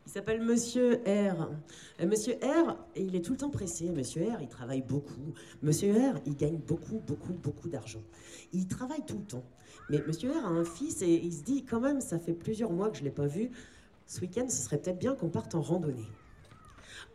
il 0.10 0.12
s'appelle 0.12 0.42
Monsieur 0.42 1.04
R. 1.06 1.52
Et 2.00 2.08
Monsieur 2.08 2.34
R, 2.42 2.76
il 2.96 3.16
est 3.16 3.22
tout 3.24 3.34
le 3.34 3.38
temps 3.38 3.52
pressé. 3.52 3.92
Monsieur 3.92 4.24
R, 4.24 4.42
il 4.42 4.48
travaille 4.48 4.82
beaucoup. 4.82 5.36
Monsieur 5.62 5.94
R, 5.94 6.20
il 6.26 6.36
gagne 6.36 6.58
beaucoup, 6.58 7.00
beaucoup, 7.06 7.34
beaucoup 7.34 7.70
d'argent. 7.70 8.02
Il 8.52 8.68
travaille 8.68 9.06
tout 9.06 9.20
le 9.20 9.26
temps. 9.26 9.44
Mais 9.92 10.02
Monsieur 10.08 10.32
R 10.32 10.48
a 10.48 10.50
un 10.50 10.66
fils 10.66 11.04
et 11.04 11.14
il 11.14 11.32
se 11.32 11.44
dit 11.44 11.64
quand 11.64 11.80
même, 11.80 12.02
ça 12.02 12.18
fait 12.18 12.34
plusieurs 12.34 12.72
mois 12.72 12.90
que 12.90 12.98
je 12.98 13.02
ne 13.02 13.06
l'ai 13.06 13.14
pas 13.14 13.28
vu. 13.28 13.52
Ce 14.08 14.20
week-end, 14.22 14.50
ce 14.50 14.64
serait 14.64 14.80
peut-être 14.80 14.98
bien 14.98 15.14
qu'on 15.14 15.30
parte 15.30 15.54
en 15.54 15.62
randonnée. 15.62 16.08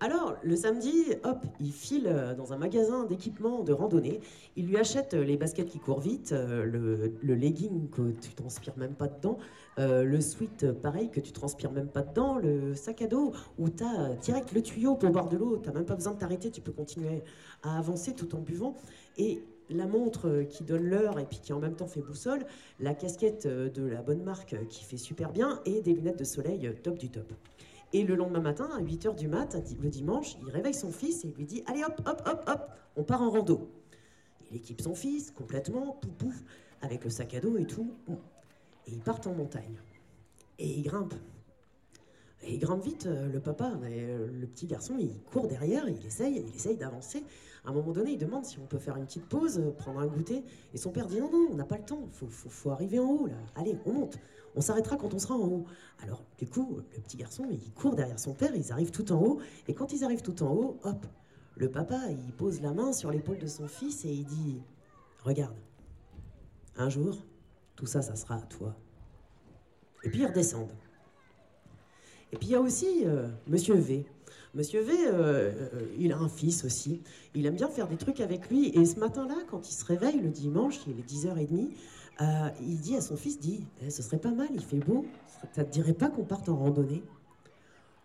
Alors, 0.01 0.37
le 0.43 0.57
samedi, 0.57 0.93
hop, 1.23 1.45
il 1.61 1.73
file 1.73 2.09
euh, 2.09 2.35
dans 2.35 2.53
un 2.53 2.59
magasin 2.59 3.05
d'équipement 3.05 3.63
de 3.63 3.73
randonnée. 3.73 4.21
Il 4.57 4.67
lui 4.67 4.77
achète 4.77 5.15
euh, 5.15 5.25
les 5.25 5.37
baskets 5.37 5.69
qui 5.69 5.79
courent 5.79 6.01
vite, 6.01 6.33
euh, 6.33 6.65
le, 6.65 7.35
legging 7.35 7.89
que 7.91 8.11
tu 8.11 8.35
transpires 8.35 8.77
même 8.77 8.95
pas 8.95 9.09
dedans, 9.09 9.39
le 9.77 10.21
sweat 10.21 10.71
pareil 10.73 11.11
que 11.11 11.21
tu 11.21 11.33
transpires 11.33 11.73
même 11.73 11.89
pas 11.89 12.03
dedans, 12.03 12.37
le 12.39 12.75
sac 12.75 13.03
à 13.03 13.07
dos 13.09 13.33
où 13.59 13.69
tu 13.69 13.83
as 13.83 14.15
direct 14.23 14.53
le 14.53 14.63
tuyau 14.63 14.95
pour 14.95 15.11
boire 15.11 15.29
de 15.29 15.37
l'eau, 15.37 15.59
tu 15.59 15.71
même 15.73 15.85
pas 15.85 15.97
besoin 15.97 16.13
de 16.13 16.19
t'arrêter, 16.19 16.51
tu 16.51 16.61
peux 16.61 16.71
continuer 16.71 17.25
à 17.63 17.79
avancer 17.79 18.15
tout 18.15 18.37
en 18.37 18.41
buvant. 18.41 18.77
Et 19.19 19.43
la 19.71 19.87
montre 19.87 20.45
qui 20.49 20.63
donne 20.63 20.85
l'heure 20.85 21.19
et 21.19 21.25
puis 21.25 21.41
qui 21.41 21.53
en 21.53 21.59
même 21.59 21.75
temps 21.75 21.89
fait 21.89 22.03
boussole, 22.03 22.47
la 22.79 22.95
casquette 22.95 23.49
de 23.49 23.83
la 23.85 24.03
bonne 24.03 24.23
marque 24.23 24.57
qui 24.69 24.85
fait 24.85 24.97
super 24.97 25.33
bien 25.33 25.61
et 25.65 25.81
des 25.81 25.95
lunettes 25.95 26.19
de 26.19 26.25
soleil 26.25 26.73
top 26.83 26.99
du 26.99 27.11
top. 27.11 27.33
Et 27.93 28.05
le 28.05 28.17
lendemain 28.17 28.41
matin, 28.41 28.69
à 28.77 28.81
8h 28.81 29.15
du 29.15 29.29
mat, 29.29 29.57
le 29.81 29.89
dimanche, 29.89 30.37
il 30.43 30.51
réveille 30.51 30.75
son 30.75 30.91
fils 30.91 31.25
et 31.25 31.29
lui 31.29 31.45
dit 31.45 31.63
Allez 31.67 31.85
hop, 31.85 32.01
hop, 32.07 32.23
hop, 32.27 32.45
hop, 32.47 32.71
on 32.97 33.05
part 33.05 33.23
en 33.23 33.31
rando. 33.31 33.71
Il 34.51 34.57
équipe 34.57 34.81
son 34.81 34.95
fils 34.95 35.31
complètement, 35.31 35.99
pouf, 36.01 36.13
pouf, 36.13 36.45
avec 36.83 37.05
le 37.05 37.11
sac 37.11 37.35
à 37.35 37.41
dos 37.41 37.57
et 37.57 37.67
tout. 37.67 37.93
Et 38.87 38.93
ils 38.93 39.01
partent 39.01 39.27
en 39.27 39.35
montagne. 39.35 39.79
Et 40.59 40.69
ils 40.69 40.83
grimpent. 40.83 41.15
Et 42.47 42.55
il 42.55 42.59
grimpe 42.59 42.85
vite, 42.85 43.07
euh, 43.07 43.27
le 43.33 43.41
papa, 43.41 43.73
euh, 43.85 44.29
le 44.31 44.47
petit 44.47 44.67
garçon, 44.67 44.97
il 44.99 45.19
court 45.23 45.49
derrière, 45.49 45.89
il 45.89 46.05
essaye, 46.07 46.45
il 46.47 46.55
essaye 46.55 46.77
d'avancer. 46.77 47.25
À 47.65 47.71
un 47.71 47.73
moment 47.73 47.93
donné, 47.93 48.13
il 48.13 48.19
demande 48.19 48.45
si 48.45 48.59
on 48.59 48.67
peut 48.67 48.79
faire 48.79 48.97
une 48.97 49.07
petite 49.07 49.27
pause, 49.27 49.59
euh, 49.59 49.71
prendre 49.71 50.01
un 50.01 50.07
goûter. 50.07 50.45
Et 50.75 50.79
son 50.79 50.91
père 50.91 51.07
dit 51.07 51.21
non, 51.21 51.31
non, 51.31 51.49
on 51.53 51.55
n'a 51.55 51.65
pas 51.65 51.79
le 51.79 51.85
temps, 51.85 52.03
il 52.07 52.13
faut, 52.13 52.27
faut, 52.29 52.71
arriver 52.71 52.99
en 52.99 53.09
haut 53.09 53.27
là. 53.27 53.37
Allez, 53.55 53.79
on 53.87 53.93
monte. 53.93 54.19
On 54.57 54.61
s'arrêtera 54.61 54.97
quand 54.97 55.15
on 55.15 55.19
sera 55.19 55.35
en 55.35 55.47
haut. 55.49 55.65
Alors, 56.03 56.23
du 56.39 56.47
coup, 56.47 56.77
le 56.77 57.01
petit 57.01 57.17
garçon, 57.17 57.47
il 57.51 57.73
court 57.73 57.97
derrière 57.97 58.19
son 58.21 58.35
père, 58.35 58.55
ils 58.55 58.73
arrivent 58.73 58.93
tout 58.93 59.11
en 59.11 59.21
haut. 59.23 59.39
Et 59.67 59.75
quand 59.75 59.93
ils 59.93 60.05
arrivent 60.05 60.23
tout 60.23 60.43
en 60.43 60.53
haut, 60.53 60.79
hop, 60.83 61.07
le 61.57 61.71
papa, 61.71 61.99
il 62.11 62.33
pose 62.33 62.61
la 62.61 62.73
main 62.73 62.93
sur 62.93 63.11
l'épaule 63.11 63.39
de 63.39 63.47
son 63.47 63.67
fils 63.69 64.05
et 64.05 64.13
il 64.13 64.27
dit 64.27 64.61
Regarde, 65.23 65.57
un 66.77 66.91
jour, 66.91 67.17
tout 67.75 67.87
ça, 67.87 68.03
ça 68.03 68.17
sera 68.17 68.37
à 68.37 68.43
toi. 68.43 68.77
Et 70.03 70.11
puis 70.11 70.21
ils 70.21 70.27
redescendent. 70.27 70.69
Et 72.35 72.37
puis 72.37 72.49
il 72.49 72.53
y 72.53 72.57
a 72.57 72.61
aussi 72.61 73.05
euh, 73.07 73.29
Monsieur 73.47 73.77
V. 73.77 74.05
Monsieur 74.57 74.81
V, 74.81 74.93
euh, 75.07 75.13
euh, 75.13 75.87
il 75.97 76.13
a 76.13 76.19
un 76.19 76.29
fils 76.29 76.65
aussi. 76.65 77.01
Il 77.37 77.47
aime 77.47 77.55
bien 77.55 77.69
faire 77.69 77.87
des 77.87 77.97
trucs 77.97 78.19
avec 78.19 78.51
lui. 78.51 78.71
Et 78.71 78.85
ce 78.87 78.99
matin-là, 78.99 79.37
quand 79.49 79.71
il 79.71 79.73
se 79.73 79.85
réveille 79.85 80.19
le 80.19 80.31
dimanche, 80.31 80.81
il 80.89 80.99
est 80.99 81.09
10h30, 81.09 81.71
il 82.61 82.81
dit 82.81 82.97
à 82.97 83.01
son 83.01 83.17
fils, 83.17 83.39
dit, 83.39 83.65
eh, 83.83 83.91
ce 83.91 84.03
serait 84.03 84.19
pas 84.19 84.33
mal, 84.33 84.49
il 84.53 84.65
fait 84.65 84.79
beau. 84.79 85.07
Ça 85.55 85.63
te 85.63 85.71
dirait 85.71 85.93
pas 85.93 86.09
qu'on 86.09 86.25
parte 86.25 86.49
en 86.49 86.57
randonnée? 86.57 87.05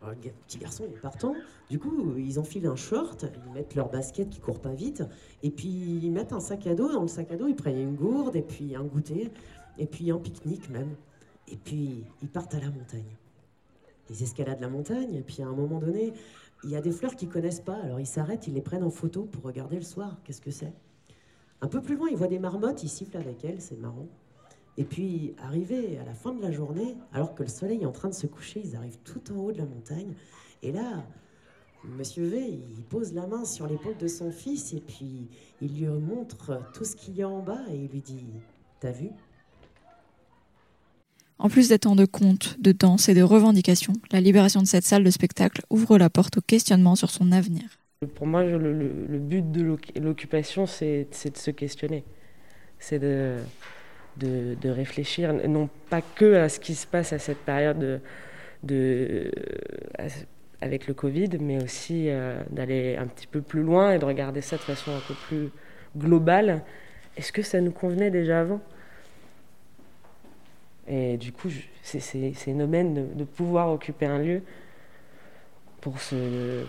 Le 0.04 0.32
petit 0.48 0.60
garçon 0.60 0.84
est 0.86 1.02
partant. 1.02 1.34
Du 1.72 1.80
coup, 1.80 2.14
ils 2.16 2.40
enfilent 2.40 2.68
un 2.68 2.76
short, 2.76 3.26
ils 3.48 3.54
mettent 3.54 3.74
leur 3.74 3.90
basket 3.90 4.30
qui 4.30 4.40
court 4.40 4.60
pas 4.60 4.74
vite, 4.74 5.04
et 5.42 5.50
puis 5.50 6.00
ils 6.04 6.12
mettent 6.12 6.34
un 6.34 6.40
sac 6.40 6.68
à 6.68 6.76
dos. 6.76 6.92
Dans 6.94 7.02
le 7.02 7.08
sac 7.08 7.32
à 7.32 7.36
dos, 7.36 7.48
ils 7.48 7.56
prennent 7.56 7.80
une 7.80 7.96
gourde, 7.96 8.36
et 8.36 8.44
puis 8.44 8.76
un 8.76 8.84
goûter, 8.84 9.32
et 9.80 9.88
puis 9.88 10.12
un 10.12 10.20
pique-nique 10.20 10.70
même. 10.70 10.96
Et 11.48 11.58
puis 11.58 12.04
ils 12.22 12.30
partent 12.30 12.54
à 12.54 12.60
la 12.60 12.70
montagne 12.70 13.18
ils 14.10 14.24
escaladent 14.24 14.62
la 14.62 14.70
montagne, 14.70 15.14
et 15.14 15.22
puis 15.22 15.42
à 15.42 15.48
un 15.48 15.54
moment 15.54 15.80
donné, 15.80 16.14
il 16.64 16.70
y 16.70 16.76
a 16.76 16.82
des 16.82 16.92
fleurs 16.92 17.16
qu'ils 17.16 17.30
connaissent 17.30 17.62
pas, 17.62 17.78
alors 17.84 18.00
ils 18.00 18.08
s'arrêtent, 18.08 18.48
ils 18.48 18.54
les 18.54 18.62
prennent 18.62 18.84
en 18.84 18.90
photo 18.90 19.24
pour 19.24 19.44
regarder 19.44 19.78
le 19.78 19.84
soir. 19.84 20.18
Qu'est-ce 20.24 20.42
que 20.42 20.52
c'est? 20.52 20.74
Un 21.62 21.68
peu 21.68 21.82
plus 21.82 21.96
loin, 21.96 22.08
ils 22.10 22.18
voient 22.18 22.28
des 22.28 22.40
marmottes, 22.40 22.84
ils 22.84 22.90
sifflent 22.90 23.18
avec 23.18 23.44
elles, 23.44 23.62
c'est 23.62 23.78
marrant. 23.78 24.08
Et 24.78 24.86
puis, 24.86 25.36
arrivés 25.40 25.98
à 26.00 26.06
la 26.06 26.14
fin 26.14 26.34
de 26.34 26.42
la 26.42 26.52
journée, 26.52 26.96
alors 27.12 27.36
que 27.36 27.44
le 27.44 27.50
soleil 27.50 27.82
est 27.82 27.86
en 27.86 27.92
train 27.92 28.10
de 28.10 28.14
se 28.14 28.28
coucher, 28.28 28.62
ils 28.64 28.76
arrivent 28.76 29.00
tout 29.04 29.22
en 29.34 29.38
haut 29.38 29.52
de 29.52 29.58
la 29.58 29.66
montagne. 29.66 30.14
Et 30.64 30.72
là, 30.72 31.06
Monsieur 31.86 32.26
V, 32.26 32.60
il 32.78 32.84
pose 32.84 33.14
la 33.14 33.26
main 33.26 33.46
sur 33.46 33.66
l'épaule 33.66 33.96
de 33.98 34.08
son 34.08 34.32
fils 34.32 34.74
et 34.74 34.82
puis 34.82 35.30
il 35.62 35.80
lui 35.80 35.88
montre 35.88 36.62
tout 36.74 36.84
ce 36.84 36.96
qu'il 36.96 37.16
y 37.16 37.22
a 37.22 37.30
en 37.30 37.42
bas 37.42 37.62
et 37.70 37.76
il 37.76 37.90
lui 37.90 38.02
dit 38.02 38.26
T'as 38.82 38.92
vu? 38.92 39.12
En 41.40 41.50
plus 41.50 41.70
des 41.70 41.80
temps 41.80 41.96
de 41.96 42.06
conte, 42.06 42.58
de 42.60 42.72
danse 42.72 43.10
et 43.10 43.14
de 43.14 43.24
revendications, 43.24 43.94
la 44.12 44.22
libération 44.22 44.62
de 44.62 44.68
cette 44.68 44.84
salle 44.84 45.04
de 45.04 45.10
spectacle 45.10 45.62
ouvre 45.70 45.98
la 45.98 46.10
porte 46.10 46.38
au 46.38 46.42
questionnement 46.42 46.96
sur 46.96 47.10
son 47.10 47.32
avenir. 47.32 47.64
Pour 48.16 48.28
moi, 48.28 48.44
le, 48.44 49.18
but 49.18 49.52
de 49.52 49.62
l'occupation, 50.00 50.66
c'est 50.66 51.08
de 51.10 51.38
se 51.38 51.52
questionner. 51.52 52.04
C'est 52.78 53.00
de, 53.00 53.40
réfléchir, 54.64 55.34
non 55.48 55.70
pas 55.90 56.02
que 56.02 56.36
à 56.36 56.50
ce 56.50 56.60
qui 56.60 56.76
se 56.76 56.88
passe 56.88 57.14
à 57.14 57.20
cette 57.20 57.40
période 57.40 58.02
de, 58.64 59.32
avec 60.62 60.88
le 60.88 60.94
Covid, 60.94 61.30
mais 61.40 61.62
aussi 61.64 62.10
euh, 62.10 62.42
d'aller 62.52 62.98
un 62.98 63.08
petit 63.08 63.28
peu 63.28 63.42
plus 63.42 63.64
loin 63.64 63.94
et 63.94 64.00
de 64.00 64.06
regarder 64.06 64.42
ça 64.42 64.58
de 64.58 64.62
façon 64.62 64.92
un 64.92 65.02
peu 65.08 65.14
plus 65.28 65.50
globale. 65.98 66.64
Est-ce 67.18 67.32
que 67.32 67.42
ça 67.42 67.62
nous 67.62 67.72
convenait 67.72 68.12
déjà 68.12 68.42
avant? 68.42 68.62
Et 70.90 71.18
du 71.18 71.32
coup, 71.32 71.50
c'est 71.84 72.34
une 72.48 72.66
de, 72.96 73.24
pouvoir 73.24 73.72
occuper 73.72 74.08
un 74.08 74.18
lieu 74.18 74.42
pour, 75.82 76.02
se, 76.02 76.66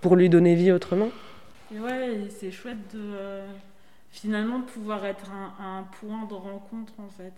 pour 0.00 0.16
lui 0.16 0.28
donner 0.28 0.56
vie 0.56 0.72
autrement. 0.72 1.08
ouais, 1.70 2.26
c'est 2.30 2.50
chouette 2.50 2.92
de, 2.92 3.42
finalement 4.10 4.58
de 4.58 4.64
pouvoir 4.64 5.04
être 5.06 5.30
un, 5.30 5.84
point 6.00 6.24
de 6.24 6.34
rencontre 6.34 6.94
en 6.98 7.08
fait. 7.08 7.32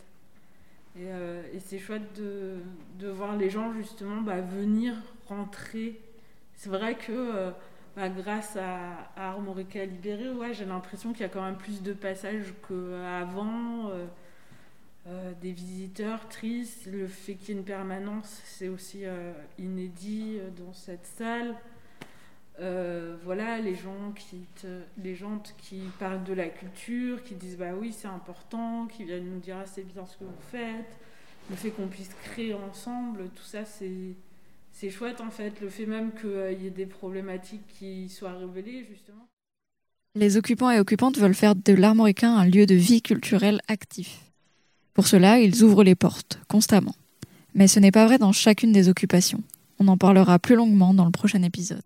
Et, 0.97 1.09
euh, 1.09 1.43
et 1.53 1.59
c'est 1.61 1.79
chouette 1.79 2.19
de, 2.19 2.61
de, 2.99 3.09
voir 3.09 3.37
les 3.37 3.50
gens 3.50 3.75
justement 3.75 4.23
bah, 4.23 4.41
venir 4.41 4.95
rentrer. 5.29 6.00
C'est 6.55 6.71
vrai 6.71 6.95
que 6.95 7.12
euh, 7.12 7.50
bah, 7.95 8.09
grâce 8.09 8.57
à, 8.57 9.11
à 9.17 9.33
Armorica 9.33 9.85
Libéré, 9.85 10.31
ouais, 10.31 10.55
j'ai 10.55 10.64
l'impression 10.64 11.12
qu'il 11.12 11.23
y 11.23 11.25
a 11.25 11.29
quand 11.29 11.43
même 11.43 11.59
plus 11.59 11.83
de 11.83 11.93
passages 11.93 12.55
qu'avant. 12.67 13.91
Euh, 15.06 15.11
euh, 15.11 15.32
des 15.40 15.52
visiteurs 15.52 16.28
tristes, 16.28 16.87
le 16.87 17.06
fait 17.06 17.34
qu'il 17.34 17.50
y 17.50 17.52
ait 17.52 17.61
une 17.61 17.64
permanence, 17.64 18.40
c'est 18.44 18.68
aussi 18.68 19.04
euh, 19.04 19.32
inédit 19.58 20.38
dans 20.56 20.73
cette 20.73 21.06
salle. 21.06 21.54
Euh, 22.61 23.16
voilà, 23.25 23.58
les 23.58 23.75
gens, 23.75 24.12
qui 24.12 25.80
parlent 25.99 26.23
de 26.23 26.32
la 26.32 26.49
culture, 26.49 27.23
qui 27.25 27.34
disent 27.34 27.56
bah 27.56 27.73
oui, 27.78 27.92
c'est 27.92 28.08
important, 28.08 28.87
qui 28.87 29.04
viennent 29.04 29.28
nous 29.28 29.40
dire 29.40 29.56
ah, 29.61 29.66
c'est 29.66 29.82
bien 29.82 30.06
ce 30.06 30.16
que 30.16 30.25
vous 30.25 30.30
faites, 30.50 30.96
le 31.50 31.56
fait 31.56 31.70
qu'on 31.70 31.88
puisse 31.88 32.14
créer 32.23 32.54
ensemble, 32.54 33.28
tout 33.34 33.42
ça, 33.42 33.64
c'est, 33.64 34.90
chouette 34.90 35.20
en 35.20 35.30
fait. 35.30 35.61
Le 35.61 35.68
fait 35.68 35.87
même 35.87 36.12
qu'il 36.12 36.30
euh, 36.30 36.52
y 36.52 36.66
ait 36.66 36.70
des 36.70 36.87
problématiques 36.87 37.66
qui 37.66 38.08
soient 38.08 38.34
révélées, 38.34 38.87
justement. 38.88 39.26
Les 40.14 40.37
occupants 40.37 40.70
et 40.70 40.78
occupantes 40.78 41.18
veulent 41.18 41.34
faire 41.34 41.56
de 41.56 41.73
l'Armoricain 41.73 42.37
un 42.37 42.46
lieu 42.46 42.66
de 42.66 42.75
vie 42.76 43.02
culturelle 43.02 43.61
actif. 43.66 44.24
Pour 44.95 45.09
cela, 45.09 45.41
ils 45.41 45.65
ouvrent 45.65 45.83
les 45.83 45.97
portes, 45.97 46.39
constamment. 46.49 46.95
Mais 47.55 47.67
ce 47.67 47.81
n'est 47.81 47.91
pas 47.91 48.07
vrai 48.07 48.19
dans 48.19 48.31
chacune 48.31 48.73
des 48.73 48.89
occupations. 48.89 49.43
On 49.81 49.89
en 49.89 49.97
parlera 49.97 50.39
plus 50.39 50.55
longuement 50.55 50.95
dans 50.95 51.05
le 51.05 51.11
prochain 51.11 51.43
épisode. 51.43 51.83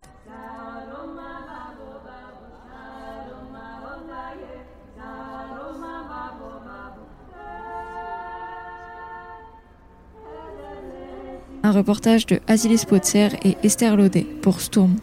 Un 11.62 11.72
reportage 11.72 12.24
de 12.26 12.40
Asilis 12.46 12.84
Potser 12.86 13.28
et 13.42 13.56
Esther 13.62 13.96
Laudet 13.96 14.26
pour 14.42 14.60
Sturm, 14.60 14.96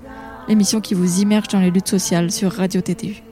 l'émission 0.48 0.80
qui 0.80 0.94
vous 0.94 1.22
immerge 1.22 1.48
dans 1.50 1.60
les 1.60 1.70
luttes 1.70 1.88
sociales 1.88 2.32
sur 2.32 2.52
Radio 2.52 2.82
TTU. 2.82 3.24